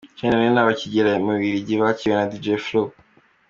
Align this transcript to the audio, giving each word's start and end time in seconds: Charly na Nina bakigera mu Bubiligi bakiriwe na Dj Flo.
Charly 0.17 0.31
na 0.31 0.37
Nina 0.43 0.67
bakigera 0.69 1.09
mu 1.23 1.29
Bubiligi 1.35 1.75
bakiriwe 1.81 2.15
na 2.17 2.27
Dj 2.31 2.45
Flo. 2.65 2.81